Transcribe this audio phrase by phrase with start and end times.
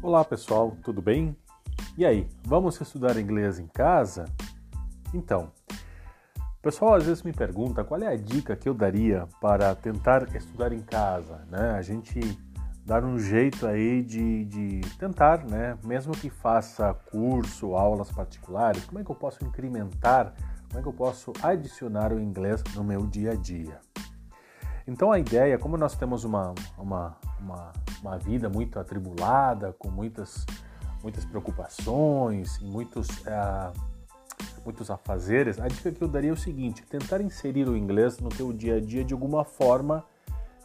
[0.00, 1.36] Olá pessoal, tudo bem?
[1.96, 4.26] E aí, vamos estudar inglês em casa?
[5.12, 5.50] Então,
[6.40, 10.32] o pessoal às vezes me pergunta qual é a dica que eu daria para tentar
[10.36, 11.72] estudar em casa, né?
[11.72, 12.20] A gente
[12.86, 15.76] dar um jeito aí de, de tentar, né?
[15.84, 20.32] Mesmo que faça curso, aulas particulares, como é que eu posso incrementar,
[20.68, 23.80] como é que eu posso adicionar o inglês no meu dia a dia?
[24.88, 30.46] Então a ideia, como nós temos uma, uma, uma, uma vida muito atribulada, com muitas,
[31.02, 33.70] muitas preocupações muitos, uh,
[34.64, 38.30] muitos afazeres, a dica que eu daria é o seguinte, tentar inserir o inglês no
[38.30, 40.02] teu dia a dia de alguma forma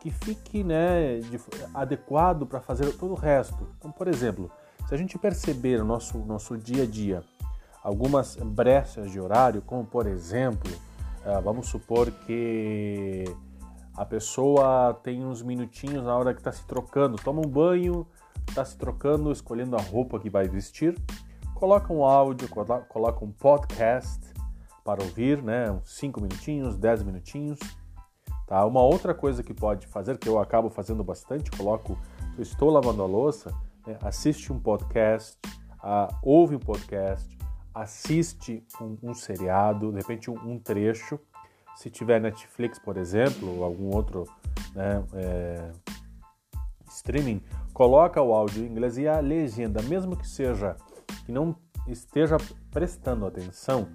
[0.00, 1.40] que fique né, de,
[1.72, 3.68] adequado para fazer todo o resto.
[3.78, 4.50] Então, por exemplo,
[4.88, 7.22] se a gente perceber no nosso, nosso dia a dia
[7.84, 10.72] algumas brechas de horário, como por exemplo,
[11.24, 13.24] uh, vamos supor que
[13.98, 18.06] a pessoa tem uns minutinhos na hora que está se trocando, toma um banho,
[18.48, 20.96] está se trocando, escolhendo a roupa que vai vestir,
[21.52, 24.20] coloca um áudio, coloca um podcast
[24.84, 25.72] para ouvir, né?
[25.72, 27.58] Uns 5 minutinhos, 10 minutinhos.
[28.46, 28.64] Tá?
[28.64, 31.98] Uma outra coisa que pode fazer, que eu acabo fazendo bastante, coloco,
[32.38, 33.52] estou lavando a louça,
[33.84, 33.98] né?
[34.00, 35.36] assiste um podcast,
[35.82, 37.36] uh, ouve um podcast,
[37.74, 41.18] assiste um, um seriado, de repente um, um trecho,
[41.78, 44.24] se tiver Netflix, por exemplo, ou algum outro
[44.74, 45.70] né, é,
[46.88, 47.40] streaming,
[47.72, 50.76] coloca o áudio em inglês e a legenda, mesmo que seja
[51.24, 51.54] que não
[51.86, 52.36] esteja
[52.72, 53.86] prestando atenção,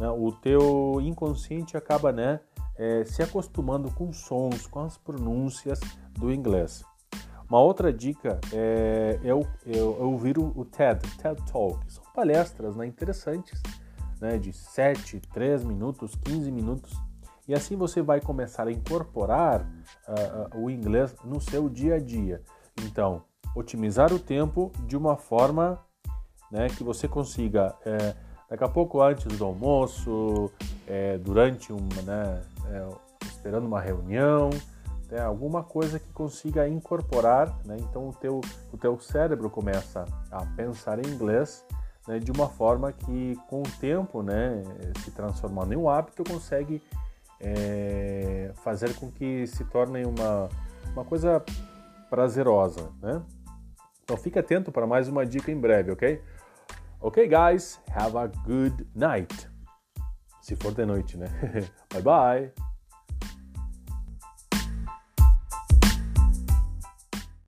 [0.00, 2.40] né, o teu inconsciente acaba né,
[2.76, 5.78] é, se acostumando com sons, com as pronúncias
[6.14, 6.82] do inglês.
[7.48, 11.80] Uma outra dica é, é, é, é ouvir o, o TED, TED Talk.
[11.86, 13.62] São palestras né, interessantes,
[14.20, 16.98] né, de 7, 3 minutos, 15 minutos,
[17.48, 22.42] e assim você vai começar a incorporar uh, o inglês no seu dia a dia.
[22.84, 23.24] Então,
[23.56, 25.82] otimizar o tempo de uma forma
[26.52, 28.14] né, que você consiga, é,
[28.48, 30.50] daqui a pouco antes do almoço,
[30.86, 32.88] é, durante uma, né, é,
[33.26, 34.50] esperando uma reunião,
[35.10, 38.40] né, alguma coisa que consiga incorporar, né, então o teu,
[38.72, 41.64] o teu cérebro começa a pensar em inglês
[42.06, 44.62] né, de uma forma que com o tempo, né,
[45.04, 46.82] se transformando em um hábito, consegue
[47.40, 50.48] é, fazer com que se torne uma,
[50.92, 51.44] uma coisa
[52.10, 53.22] prazerosa, né?
[54.02, 56.22] Então fique atento para mais uma dica em breve, ok?
[57.00, 59.48] Ok, guys, have a good night.
[60.40, 61.28] Se for de noite, né?
[61.92, 62.67] bye bye.